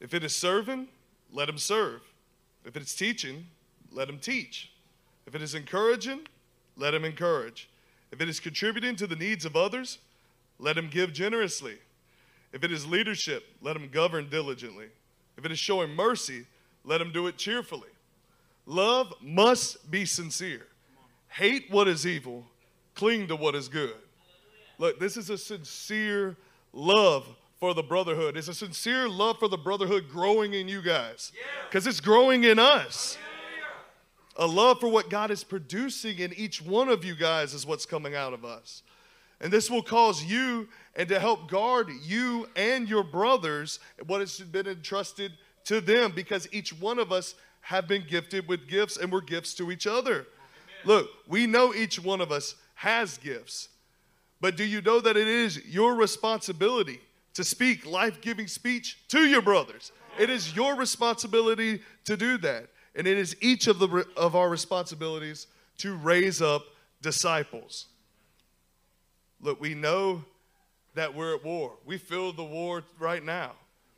[0.00, 0.88] If it is serving,
[1.32, 2.02] let him serve.
[2.64, 3.46] If it is teaching,
[3.92, 4.72] let him teach.
[5.26, 6.20] If it is encouraging,
[6.76, 7.68] let him encourage.
[8.10, 9.98] If it is contributing to the needs of others,
[10.58, 11.78] let him give generously.
[12.52, 14.86] If it is leadership, let him govern diligently.
[15.36, 16.46] If it is showing mercy,
[16.84, 17.90] let him do it cheerfully.
[18.66, 20.66] Love must be sincere.
[21.28, 22.44] Hate what is evil
[22.98, 23.94] Cling to what is good.
[24.76, 26.36] Look, this is a sincere
[26.72, 27.28] love
[27.60, 28.36] for the brotherhood.
[28.36, 31.30] It's a sincere love for the brotherhood growing in you guys
[31.70, 33.16] because it's growing in us.
[34.36, 37.86] A love for what God is producing in each one of you guys is what's
[37.86, 38.82] coming out of us.
[39.40, 44.40] And this will cause you and to help guard you and your brothers what has
[44.40, 45.30] been entrusted
[45.66, 49.54] to them because each one of us have been gifted with gifts and we're gifts
[49.54, 50.26] to each other.
[50.84, 53.70] Look, we know each one of us has gifts.
[54.40, 57.00] But do you know that it is your responsibility
[57.34, 59.90] to speak life giving speech to your brothers?
[60.16, 62.68] It is your responsibility to do that.
[62.94, 66.66] And it is each of, the, of our responsibilities to raise up
[67.02, 67.86] disciples.
[69.40, 70.24] Look, we know
[70.94, 71.72] that we're at war.
[71.84, 73.52] We feel the war right now.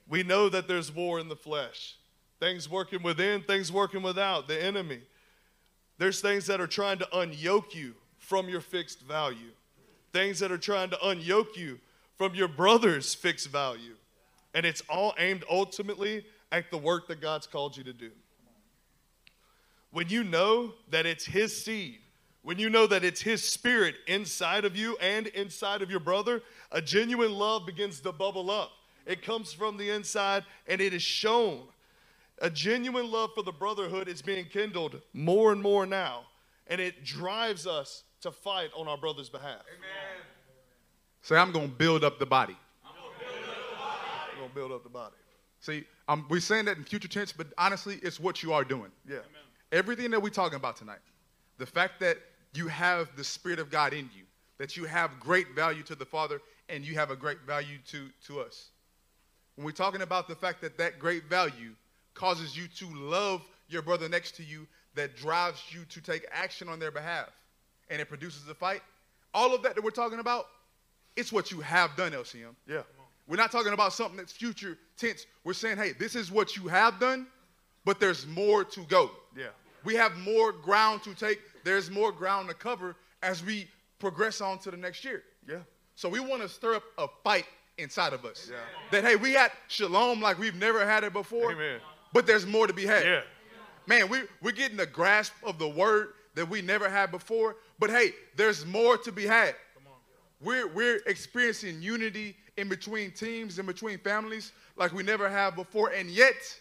[0.09, 1.97] We know that there's war in the flesh.
[2.41, 5.01] Things working within, things working without, the enemy.
[5.99, 7.95] There's things that are trying to unyoke you
[8.31, 9.51] from your fixed value
[10.13, 11.81] things that are trying to unyoke you
[12.17, 13.95] from your brother's fixed value.
[14.55, 18.11] And it's all aimed ultimately at the work that God's called you to do.
[19.93, 21.99] When you know that it's His seed,
[22.43, 26.43] when you know that it's His spirit inside of you and inside of your brother,
[26.73, 28.71] a genuine love begins to bubble up.
[29.07, 31.63] It comes from the inside and it is shown.
[32.43, 36.23] A genuine love for the brotherhood is being kindled more and more now,
[36.69, 39.63] and it drives us to fight on our brother's behalf.
[39.77, 40.25] Amen.
[41.23, 42.57] Say, I'm going to build up the body.
[42.85, 42.93] I'm
[44.39, 45.15] going to build up the body.
[45.61, 48.91] See, um, we're saying that in future tense, but honestly, it's what you are doing.
[49.07, 49.17] Yeah.
[49.17, 49.27] Amen.
[49.73, 51.01] Everything that we're talking about tonight,
[51.59, 52.19] the fact that
[52.55, 54.25] you have the Spirit of God in you,
[54.59, 58.09] that you have great value to the Father, and you have a great value to,
[58.27, 58.71] to us.
[59.57, 61.75] When we're talking about the fact that that great value
[62.15, 66.69] causes you to love your brother next to you, that drives you to take action
[66.69, 67.29] on their behalf
[67.91, 68.81] and it produces a fight.
[69.35, 70.47] All of that that we're talking about,
[71.17, 72.55] it's what you have done, LCM.
[72.67, 72.83] Yeah.
[73.29, 75.27] We're not talking about something that's future tense.
[75.45, 77.27] We're saying, hey, this is what you have done,
[77.85, 79.11] but there's more to go.
[79.37, 79.47] Yeah.
[79.85, 81.41] We have more ground to take.
[81.65, 85.23] There's more ground to cover as we progress on to the next year.
[85.49, 85.59] Yeah.
[85.95, 87.45] So we want to stir up a fight
[87.79, 88.51] inside of us.
[88.51, 88.57] Yeah.
[88.91, 91.53] That hey, we had shalom like we've never had it before.
[91.53, 91.81] Amen.
[92.13, 93.05] But there's more to be had.
[93.05, 93.21] Yeah.
[93.87, 97.57] Man, we, we're getting a grasp of the word that we never had before.
[97.79, 99.55] But hey, there's more to be had.
[100.41, 105.91] We're, we're experiencing unity in between teams, in between families, like we never have before.
[105.91, 106.59] And yet,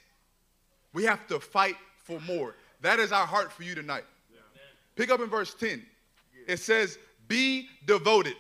[0.91, 2.55] we have to fight for more.
[2.81, 4.03] That is our heart for you tonight.
[4.97, 5.81] Pick up in verse 10.
[6.45, 8.35] It says, Be devoted,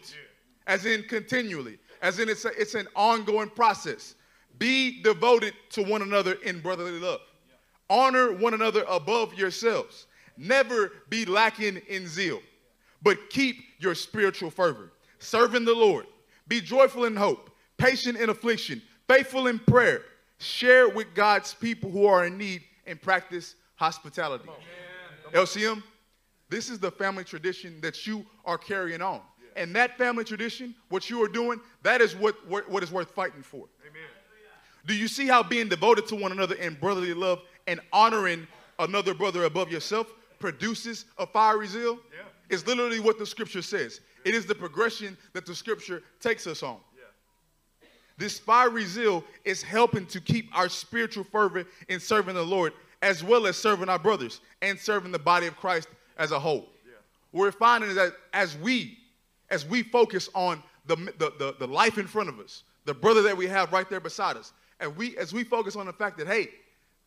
[0.67, 4.15] as in continually, as in it's, a, it's an ongoing process.
[4.57, 7.21] Be devoted to one another in brotherly love.
[7.89, 10.07] Honor one another above yourselves.
[10.39, 12.39] Never be lacking in zeal,
[13.03, 14.93] but keep your spiritual fervor.
[15.19, 16.05] Serving the Lord.
[16.47, 20.03] Be joyful in hope, patient in affliction, faithful in prayer.
[20.37, 24.45] Share with God's people who are in need and practice hospitality.
[25.33, 25.83] LCM,
[26.49, 29.19] this is the family tradition that you are carrying on.
[29.57, 33.11] And that family tradition, what you are doing, that is what, what, what is worth
[33.11, 33.65] fighting for.
[33.85, 34.07] Amen.
[34.85, 38.47] Do you see how being devoted to one another in brotherly love and honoring
[38.79, 40.07] another brother above yourself
[40.39, 42.25] produces a fiery zeal yeah.
[42.49, 44.01] is literally what the scripture says.
[44.25, 46.77] It is the progression that the scripture takes us on.
[46.95, 47.87] Yeah.
[48.17, 53.23] This fiery zeal is helping to keep our spiritual fervor in serving the Lord as
[53.23, 56.67] well as serving our brothers and serving the body of Christ as a whole.
[56.85, 56.93] Yeah.
[57.31, 58.97] We're finding that as we
[59.49, 63.23] as we focus on the, the, the, the life in front of us, the brother
[63.23, 66.17] that we have right there beside us, and we as we focus on the fact
[66.17, 66.49] that hey,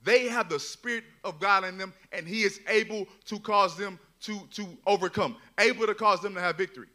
[0.04, 3.98] they have the Spirit of God in them, and He is able to cause them
[4.22, 6.88] to, to overcome, able to cause them to have victory.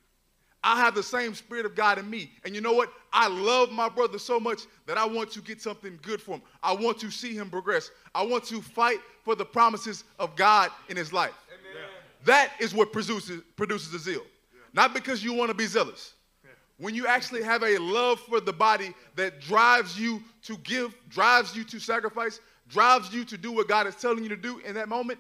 [0.64, 2.32] I have the same Spirit of God in me.
[2.44, 2.92] And you know what?
[3.14, 6.42] I love my brother so much that I want to get something good for him.
[6.62, 7.92] I want to see him progress.
[8.14, 11.34] I want to fight for the promises of God in his life.
[12.26, 14.16] That is what produces, produces a zeal.
[14.16, 14.60] Yeah.
[14.74, 16.14] Not because you want to be zealous.
[16.44, 16.52] Yeah.
[16.78, 21.56] When you actually have a love for the body that drives you to give, drives
[21.56, 24.76] you to sacrifice, drives you to do what God is telling you to do in
[24.76, 25.20] that moment,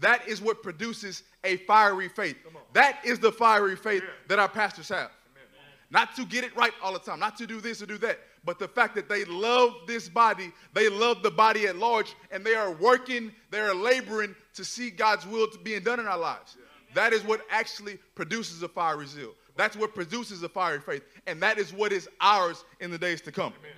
[0.00, 2.36] that is what produces a fiery faith.
[2.72, 4.10] That is the fiery faith yeah.
[4.28, 5.10] that our pastors have.
[5.34, 5.72] Amen.
[5.90, 8.18] Not to get it right all the time, not to do this or do that,
[8.44, 12.44] but the fact that they love this body, they love the body at large, and
[12.44, 16.56] they are working, they are laboring to see God's will being done in our lives.
[16.58, 16.64] Yeah.
[16.94, 19.34] That is what actually produces a fiery zeal.
[19.56, 23.20] That's what produces a fiery faith, and that is what is ours in the days
[23.22, 23.52] to come.
[23.58, 23.72] Amen.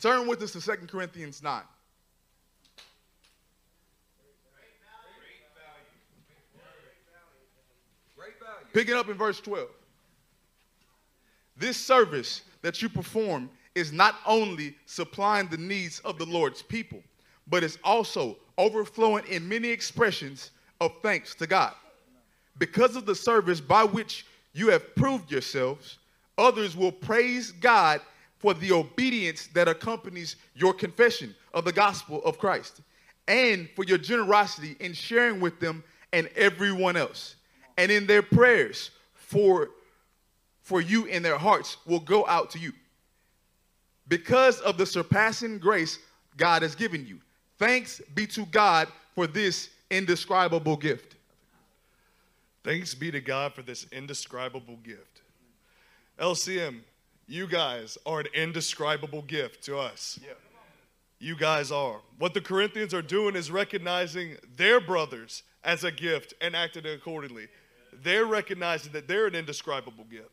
[0.00, 1.62] Turn with us to 2 Corinthians 9.
[8.72, 9.68] Picking up in verse 12.
[11.56, 17.02] This service that you perform is not only supplying the needs of the Lord's people,
[17.48, 21.74] but it's also overflowing in many expressions of thanks to God.
[22.58, 25.98] Because of the service by which you have proved yourselves,
[26.38, 28.00] others will praise God
[28.40, 32.80] for the obedience that accompanies your confession of the gospel of Christ
[33.28, 37.36] and for your generosity in sharing with them and everyone else.
[37.76, 39.70] And in their prayers for,
[40.62, 42.72] for you in their hearts will go out to you.
[44.08, 45.98] Because of the surpassing grace
[46.36, 47.20] God has given you.
[47.58, 51.16] Thanks be to God for this indescribable gift.
[52.64, 55.20] Thanks be to God for this indescribable gift.
[56.18, 56.80] LCM,
[57.30, 60.18] you guys are an indescribable gift to us.
[60.22, 60.32] Yeah.
[61.20, 62.00] You guys are.
[62.18, 67.46] What the Corinthians are doing is recognizing their brothers as a gift and acting accordingly.
[67.92, 70.30] They're recognizing that they're an indescribable gift.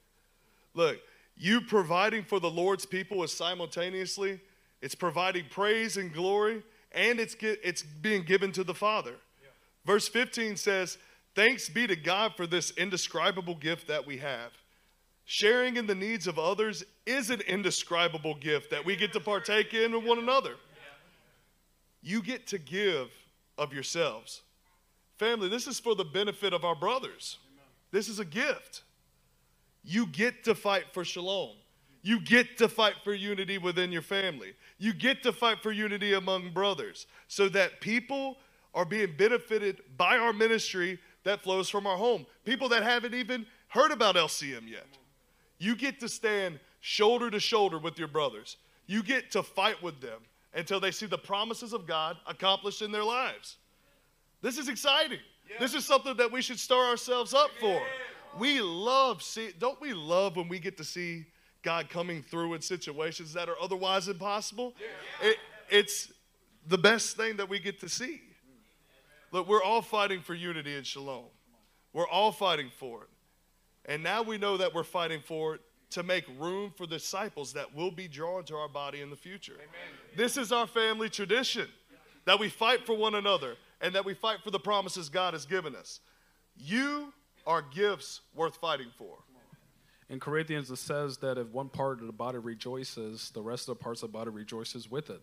[0.73, 0.97] Look,
[1.35, 4.39] you providing for the Lord's people is simultaneously
[4.81, 9.15] it's providing praise and glory and it's it's being given to the Father.
[9.41, 9.49] Yeah.
[9.85, 10.97] Verse 15 says,
[11.35, 14.51] "Thanks be to God for this indescribable gift that we have."
[15.29, 19.73] Sharing in the needs of others is an indescribable gift that we get to partake
[19.73, 20.55] in with one another.
[22.01, 23.09] You get to give
[23.57, 24.41] of yourselves.
[25.17, 27.39] Family, this is for the benefit of our brothers.
[27.91, 28.83] This is a gift.
[29.83, 31.57] You get to fight for shalom.
[32.01, 34.53] You get to fight for unity within your family.
[34.77, 38.37] You get to fight for unity among brothers so that people
[38.73, 42.25] are being benefited by our ministry that flows from our home.
[42.45, 44.85] People that haven't even heard about LCM yet.
[45.59, 48.57] You get to stand shoulder to shoulder with your brothers.
[48.85, 50.21] You get to fight with them
[50.53, 53.57] until they see the promises of God accomplished in their lives.
[54.41, 55.19] This is exciting.
[55.49, 55.57] Yeah.
[55.59, 57.81] This is something that we should stir ourselves up for.
[58.37, 61.25] We love see don't we love when we get to see
[61.63, 64.73] God coming through in situations that are otherwise impossible?
[64.79, 65.29] Yeah.
[65.29, 65.37] It,
[65.69, 66.11] it's
[66.67, 68.21] the best thing that we get to see.
[69.31, 71.25] Look, we're all fighting for unity and shalom.
[71.93, 73.09] We're all fighting for it.
[73.87, 77.73] And now we know that we're fighting for it to make room for disciples that
[77.73, 79.53] will be drawn to our body in the future.
[79.53, 79.67] Amen.
[80.15, 81.67] This is our family tradition
[82.25, 85.45] that we fight for one another and that we fight for the promises God has
[85.45, 86.01] given us.
[86.57, 87.13] You
[87.45, 89.15] are gifts worth fighting for.
[90.09, 93.77] In Corinthians, it says that if one part of the body rejoices, the rest of
[93.77, 95.21] the parts of the body rejoices with it.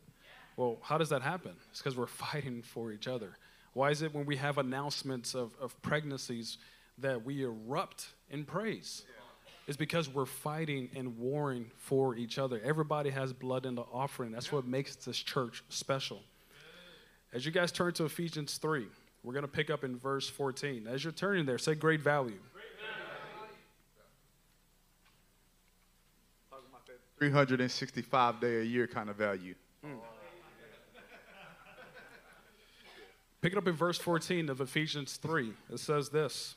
[0.57, 1.53] Well, how does that happen?
[1.70, 3.37] It's because we're fighting for each other.
[3.72, 6.59] Why is it when we have announcements of, of pregnancies
[6.98, 9.04] that we erupt in praise?
[9.66, 12.61] is because we're fighting and warring for each other.
[12.62, 14.30] Everybody has blood in the offering.
[14.30, 16.20] That's what makes this church special.
[17.33, 18.87] As you guys turn to Ephesians 3,
[19.22, 20.87] we're going to pick up in verse 14.
[20.87, 22.38] As you're turning there, say great value.
[27.18, 29.54] 365 day a year kind of value.
[29.85, 29.98] Mm.
[33.40, 35.52] Pick it up in verse 14 of Ephesians 3.
[35.72, 36.57] It says this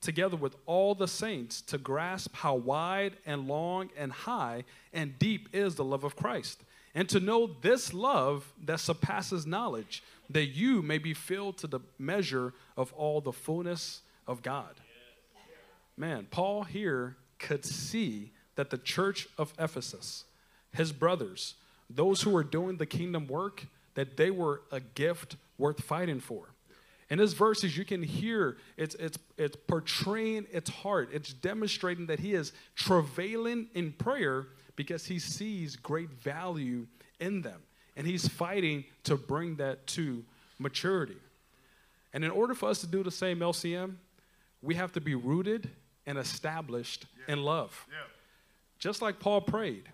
[0.00, 5.48] together with all the saints to grasp how wide and long and high and deep
[5.52, 6.62] is the love of Christ,
[6.94, 11.80] and to know this love that surpasses knowledge that you may be filled to the
[11.98, 14.74] measure of all the fullness of God.
[15.96, 20.24] Man, Paul here could see that the church of Ephesus,
[20.72, 21.54] his brothers,
[21.88, 26.50] those who were doing the kingdom work, that they were a gift worth fighting for.
[27.10, 31.08] In his verses, you can hear it's, it's, it's portraying its heart.
[31.12, 36.86] It's demonstrating that he is travailing in prayer because he sees great value
[37.18, 37.62] in them
[37.96, 40.24] and he's fighting to bring that to
[40.58, 41.16] maturity.
[42.12, 43.96] And in order for us to do the same LCM,
[44.62, 45.70] we have to be rooted
[46.06, 47.34] and established yeah.
[47.34, 47.86] in love.
[47.90, 47.96] Yeah.
[48.78, 49.88] Just like Paul prayed,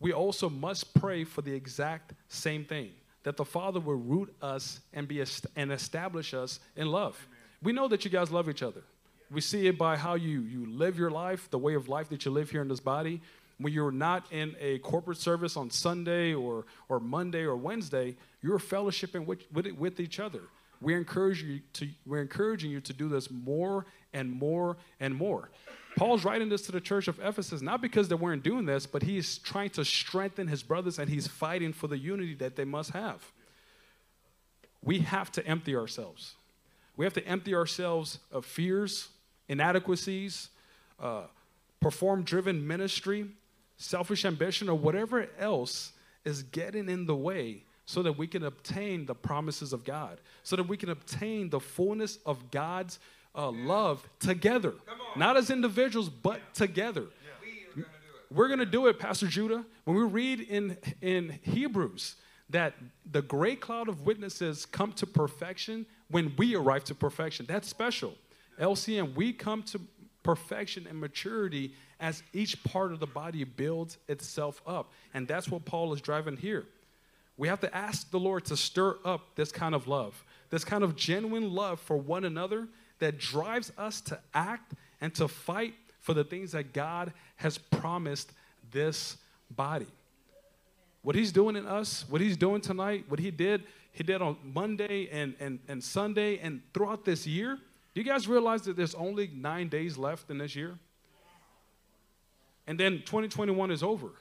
[0.00, 2.90] we also must pray for the exact same thing
[3.24, 5.22] that the Father will root us and be
[5.56, 7.16] and establish us in love.
[7.16, 7.38] Amen.
[7.62, 8.82] We know that you guys love each other.
[9.30, 12.24] We see it by how you you live your life, the way of life that
[12.24, 13.20] you live here in this body
[13.58, 18.58] when you're not in a corporate service on Sunday or, or Monday or Wednesday, you're
[18.58, 20.40] fellowshipping with, with, with each other.
[20.84, 25.50] We're encouraging you to, we're encouraging you to do this more and more and more.
[25.96, 29.02] Paul's writing this to the church of Ephesus not because they weren't doing this, but
[29.02, 32.90] he's trying to strengthen his brothers and he's fighting for the unity that they must
[32.90, 33.32] have.
[34.82, 36.34] We have to empty ourselves.
[36.96, 39.08] We have to empty ourselves of fears,
[39.48, 40.50] inadequacies,
[41.00, 41.22] uh,
[41.80, 43.26] perform driven ministry,
[43.78, 45.92] selfish ambition, or whatever else
[46.24, 50.56] is getting in the way so that we can obtain the promises of God, so
[50.56, 52.98] that we can obtain the fullness of God's
[53.36, 54.74] uh, love together,
[55.16, 57.06] not as individuals, but together.
[58.30, 59.64] We're going to do it, Pastor Judah.
[59.84, 62.16] When we read in, in Hebrews
[62.50, 62.74] that
[63.10, 68.14] the great cloud of witnesses come to perfection when we arrive to perfection, that's special.
[68.60, 69.80] LCM, we come to
[70.22, 74.92] perfection and maturity as each part of the body builds itself up.
[75.12, 76.64] And that's what Paul is driving here.
[77.36, 80.84] We have to ask the Lord to stir up this kind of love, this kind
[80.84, 82.68] of genuine love for one another
[83.00, 88.32] that drives us to act and to fight for the things that God has promised
[88.70, 89.16] this
[89.50, 89.86] body.
[91.02, 94.36] What he's doing in us, what he's doing tonight, what he did, he did on
[94.42, 97.58] Monday and, and, and Sunday and throughout this year.
[97.94, 100.78] Do you guys realize that there's only nine days left in this year?
[102.66, 104.12] And then 2021 is over.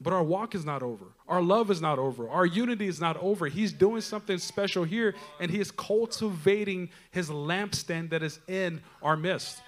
[0.00, 1.06] But our walk is not over.
[1.28, 2.28] Our love is not over.
[2.28, 3.46] Our unity is not over.
[3.46, 9.16] He's doing something special here, and He is cultivating His lampstand that is in our
[9.16, 9.60] midst.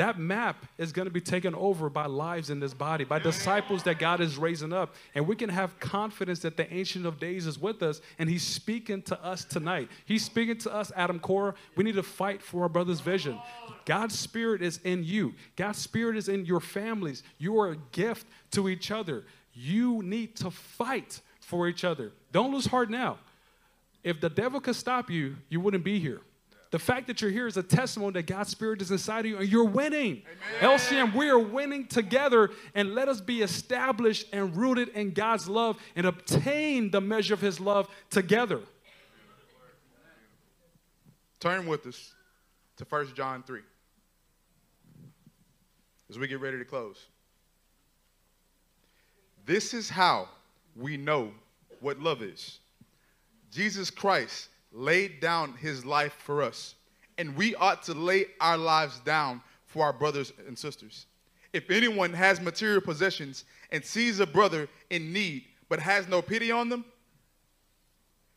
[0.00, 3.82] That map is going to be taken over by lives in this body, by disciples
[3.82, 4.94] that God is raising up.
[5.14, 8.42] And we can have confidence that the Ancient of Days is with us and He's
[8.42, 9.90] speaking to us tonight.
[10.06, 11.54] He's speaking to us, Adam Core.
[11.76, 13.38] We need to fight for our brother's vision.
[13.84, 17.22] God's Spirit is in you, God's Spirit is in your families.
[17.36, 19.24] You are a gift to each other.
[19.52, 22.12] You need to fight for each other.
[22.32, 23.18] Don't lose heart now.
[24.02, 26.20] If the devil could stop you, you wouldn't be here.
[26.70, 29.38] The fact that you're here is a testimony that God's Spirit is inside of you
[29.38, 30.22] and you're winning.
[30.62, 30.78] Amen.
[30.78, 35.78] LCM, we are winning together and let us be established and rooted in God's love
[35.96, 38.60] and obtain the measure of His love together.
[41.40, 42.14] Turn with us
[42.76, 43.60] to 1 John 3
[46.08, 47.06] as we get ready to close.
[49.50, 50.28] This is how
[50.76, 51.32] we know
[51.80, 52.60] what love is.
[53.50, 56.76] Jesus Christ laid down his life for us,
[57.18, 61.06] and we ought to lay our lives down for our brothers and sisters.
[61.52, 63.42] If anyone has material possessions
[63.72, 66.84] and sees a brother in need but has no pity on them,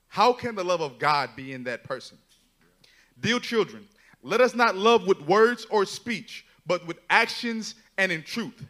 [0.07, 2.17] how can the love of God be in that person?
[3.19, 3.87] Dear children,
[4.23, 8.65] let us not love with words or speech, but with actions and in truth.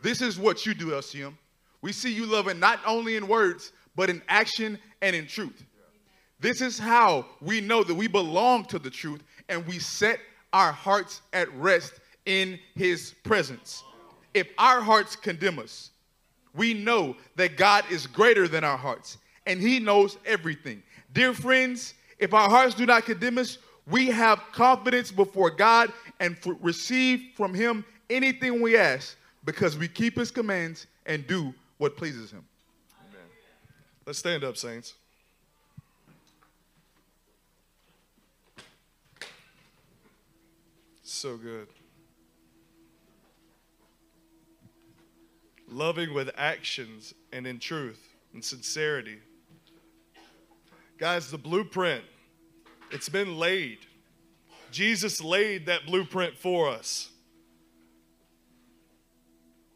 [0.00, 1.34] This is what you do, LCM.
[1.82, 5.64] We see you loving not only in words, but in action and in truth.
[6.40, 10.18] This is how we know that we belong to the truth and we set
[10.52, 11.92] our hearts at rest
[12.24, 13.82] in his presence.
[14.34, 15.90] If our hearts condemn us,
[16.54, 20.82] we know that God is greater than our hearts and he knows everything.
[21.12, 23.58] Dear friends, if our hearts do not condemn us,
[23.88, 30.16] we have confidence before God and receive from him anything we ask because we keep
[30.16, 31.52] his commands and do
[31.82, 32.44] what pleases him.
[33.10, 33.26] Amen.
[34.06, 34.94] Let's stand up, saints.
[41.02, 41.66] So good.
[45.68, 49.18] Loving with actions and in truth and sincerity.
[50.98, 52.04] Guys, the blueprint,
[52.92, 53.78] it's been laid.
[54.70, 57.08] Jesus laid that blueprint for us.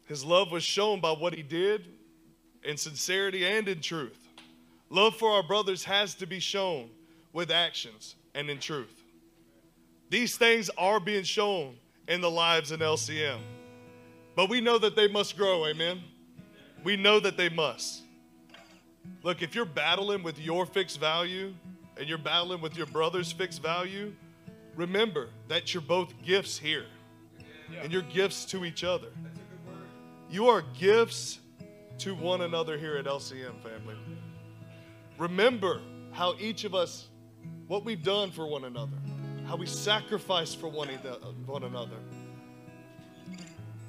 [0.05, 1.96] His love was shown by what he did
[2.63, 4.27] in sincerity and in truth.
[4.89, 6.89] Love for our brothers has to be shown
[7.33, 9.03] with actions and in truth.
[10.09, 11.75] These things are being shown
[12.07, 13.39] in the lives in LCM.
[14.35, 16.01] But we know that they must grow, amen?
[16.83, 18.03] We know that they must.
[19.23, 21.53] Look, if you're battling with your fixed value
[21.97, 24.13] and you're battling with your brother's fixed value,
[24.75, 26.85] remember that you're both gifts here
[27.81, 29.09] and you're gifts to each other.
[30.29, 31.39] You are gifts
[31.99, 33.95] to one another here at LCM, family.
[35.17, 35.81] Remember
[36.11, 37.07] how each of us,
[37.67, 38.97] what we've done for one another,
[39.47, 40.89] how we sacrifice for one,
[41.45, 41.97] one another.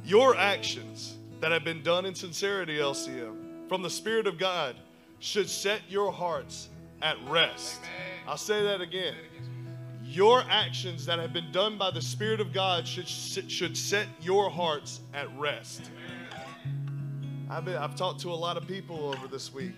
[0.04, 4.76] Your actions that have been done in sincerity, LCM, from the Spirit of God,
[5.18, 6.68] should set your hearts
[7.02, 7.80] at rest.
[8.26, 9.14] I'll say that again.
[10.04, 14.48] Your actions that have been done by the Spirit of God should, should set your
[14.48, 15.90] hearts at rest.
[17.50, 19.72] I've, been, I've talked to a lot of people over this week,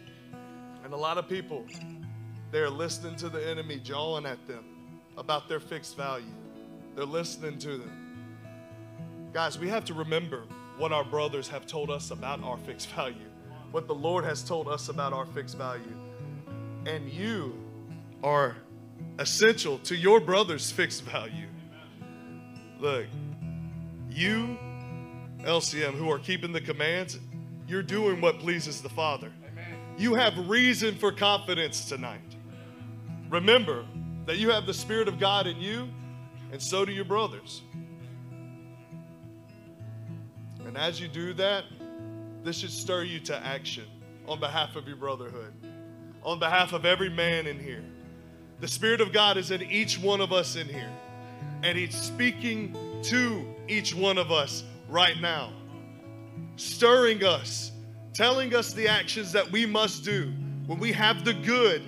[0.85, 1.65] and a lot of people,
[2.51, 4.65] they're listening to the enemy jawing at them.
[5.17, 6.25] about their fixed value.
[6.97, 8.27] They're listening to them.
[9.33, 10.43] Guys, we have to remember
[10.79, 13.31] what our brothers have told us about our fixed value,
[13.71, 15.97] what the Lord has told us about our fixed value.
[16.87, 17.55] And you
[18.25, 18.57] are
[19.21, 21.47] essential to your brother's fixed value.
[22.81, 23.07] Look,
[24.09, 24.59] you,
[25.41, 27.19] LCM, who are keeping the commands,
[27.71, 29.31] you're doing what pleases the Father.
[29.97, 32.21] You have reason for confidence tonight.
[33.29, 33.85] Remember
[34.27, 35.89] that you have the Spirit of God in you,
[36.51, 37.63] and so do your brothers.
[40.67, 41.65] And as you do that,
[42.43, 43.85] this should stir you to action
[44.27, 45.53] on behalf of your brotherhood,
[46.25, 47.85] on behalf of every man in here.
[48.59, 50.91] The Spirit of God is in each one of us in here,
[51.63, 55.53] and He's speaking to each one of us right now,
[56.57, 57.73] stirring us,
[58.13, 60.33] telling us the actions that we must do.
[60.67, 61.83] When we have the good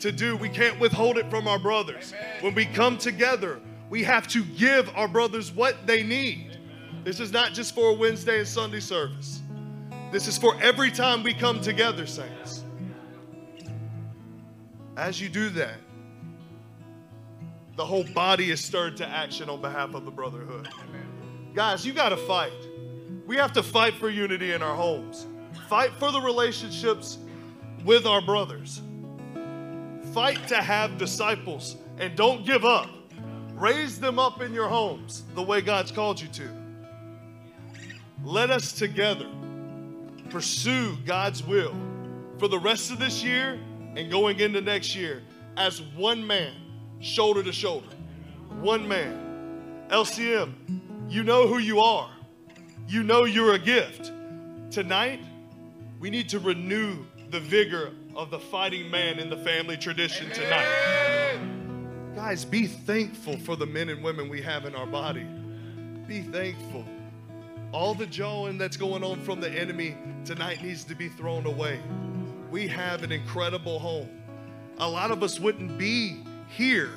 [0.00, 2.12] to do, we can't withhold it from our brothers.
[2.40, 6.58] When we come together, we have to give our brothers what they need.
[7.04, 9.42] This is not just for a Wednesday and Sunday service.
[10.10, 12.64] This is for every time we come together, saints.
[14.96, 15.78] As you do that,
[17.76, 20.68] the whole body is stirred to action on behalf of the brotherhood.
[21.54, 22.52] Guys, you got to fight.
[23.26, 25.26] We have to fight for unity in our homes,
[25.68, 27.18] fight for the relationships
[27.84, 28.80] with our brothers,
[30.12, 32.88] fight to have disciples, and don't give up.
[33.54, 36.48] Raise them up in your homes the way God's called you to.
[38.22, 39.28] Let us together
[40.30, 41.74] pursue God's will
[42.38, 43.58] for the rest of this year
[43.96, 45.22] and going into next year
[45.56, 46.52] as one man
[47.00, 47.88] shoulder to shoulder.
[48.60, 49.86] One man.
[49.88, 50.52] LCM,
[51.08, 52.10] you know who you are.
[52.88, 54.12] You know you're a gift.
[54.70, 55.20] Tonight,
[55.98, 61.38] we need to renew the vigor of the fighting man in the family tradition tonight.
[62.14, 65.26] Guys, be thankful for the men and women we have in our body.
[66.06, 66.84] Be thankful.
[67.72, 71.80] All the jawing that's going on from the enemy tonight needs to be thrown away.
[72.52, 74.08] We have an incredible home.
[74.78, 76.92] A lot of us wouldn't be here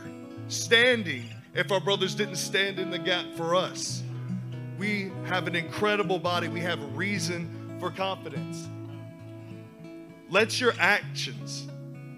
[0.49, 1.25] standing
[1.55, 4.03] if our brothers didn't stand in the gap for us.
[4.79, 6.47] We have an incredible body.
[6.47, 8.69] We have reason for confidence.
[10.29, 11.67] Let your actions,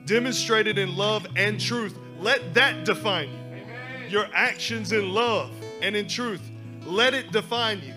[0.06, 4.10] demonstrated in love and truth, let that define you.
[4.10, 5.50] Your actions in love
[5.82, 6.42] and in truth,
[6.86, 7.96] let it define you.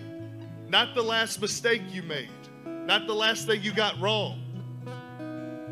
[0.70, 2.30] Not the last mistake you made,
[2.64, 4.40] not the last thing you got wrong,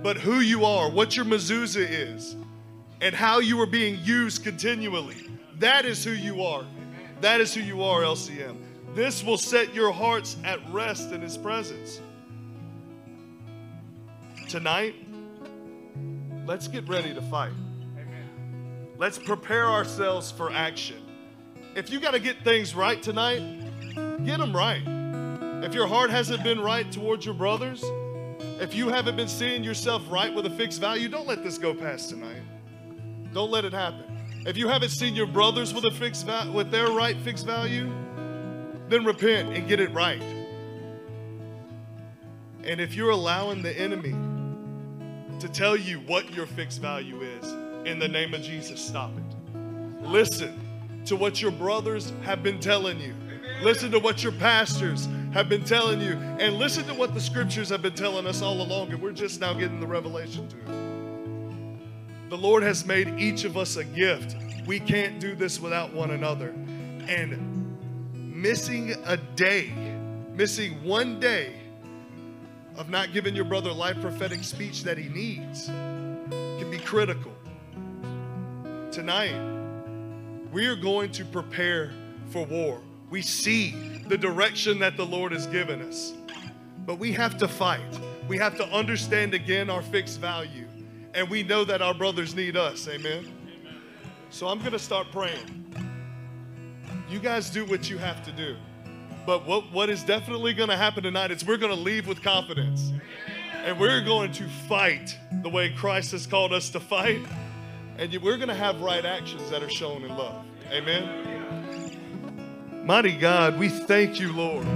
[0.03, 2.37] but who you are, what your mezuzah is,
[3.01, 5.31] and how you are being used continually.
[5.61, 6.67] That is who you are.
[7.23, 8.59] That is who you are, LCM.
[8.95, 12.01] This will set your hearts at rest in His presence.
[14.49, 14.95] Tonight,
[16.47, 17.53] let's get ready to fight.
[18.99, 20.99] Let's prepare ourselves for action.
[21.75, 23.41] If you got to get things right tonight,
[24.25, 24.83] get them right.
[25.65, 27.83] If your heart hasn't been right towards your brothers,
[28.61, 31.73] if you haven't been seeing yourself right with a fixed value, don't let this go
[31.73, 32.43] past tonight.
[33.33, 34.05] Don't let it happen.
[34.45, 37.91] If you haven't seen your brothers with a fixed va- with their right fixed value,
[38.93, 40.23] then repent and get it right.
[42.65, 44.15] And if you're allowing the enemy
[45.41, 47.53] to tell you what your fixed value is,
[47.87, 50.07] in the name of Jesus, stop it.
[50.07, 50.59] Listen
[51.07, 53.15] to what your brothers have been telling you.
[53.63, 56.13] Listen to what your pastors have been telling you.
[56.39, 58.93] And listen to what the scriptures have been telling us all along.
[58.93, 62.31] And we're just now getting the revelation to it.
[62.31, 64.37] The Lord has made each of us a gift.
[64.67, 66.51] We can't do this without one another.
[67.09, 67.52] And
[68.43, 69.73] missing a day,
[70.35, 71.55] missing one day
[72.77, 77.31] of not giving your brother life prophetic speech that he needs can be critical.
[78.91, 79.37] Tonight,
[80.51, 81.93] we are going to prepare
[82.31, 82.81] for war.
[83.11, 83.71] We see
[84.09, 86.13] the direction that the Lord has given us,
[86.85, 88.01] but we have to fight.
[88.27, 90.67] We have to understand again our fixed value,
[91.15, 92.89] and we know that our brothers need us.
[92.89, 93.25] Amen.
[94.31, 95.92] So I'm going to start praying.
[97.13, 98.57] You guys do what you have to do.
[99.27, 102.23] But what, what is definitely going to happen tonight is we're going to leave with
[102.23, 102.91] confidence.
[103.67, 107.21] And we're going to fight the way Christ has called us to fight.
[107.99, 110.43] And we're going to have right actions that are shown in love.
[110.71, 112.01] Amen.
[112.87, 114.67] Mighty God, we thank you, Lord.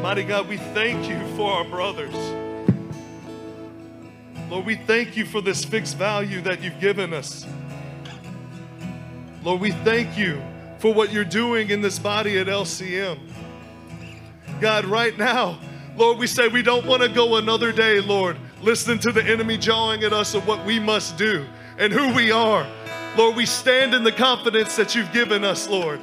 [0.00, 2.14] Mighty God, we thank you for our brothers.
[4.48, 7.46] Lord, we thank you for this fixed value that you've given us.
[9.42, 10.42] Lord, we thank you
[10.84, 13.18] for what you're doing in this body at LCM.
[14.60, 15.58] God, right now,
[15.96, 19.56] Lord, we say we don't want to go another day, Lord, listening to the enemy
[19.56, 21.46] jawing at us of what we must do
[21.78, 22.66] and who we are.
[23.16, 26.02] Lord, we stand in the confidence that you've given us, Lord.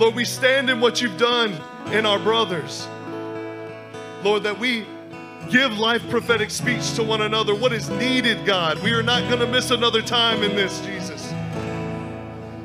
[0.00, 1.52] Lord, we stand in what you've done
[1.92, 2.88] in our brothers.
[4.22, 4.86] Lord, that we
[5.50, 7.54] give life prophetic speech to one another.
[7.54, 8.82] What is needed, God?
[8.82, 11.33] We are not going to miss another time in this, Jesus.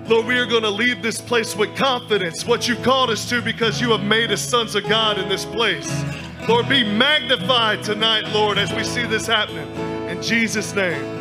[0.09, 3.43] Lord, we are going to leave this place with confidence, what you've called us to,
[3.43, 6.03] because you have made us sons of God in this place.
[6.47, 9.69] Lord, be magnified tonight, Lord, as we see this happening.
[10.09, 11.18] In Jesus' name.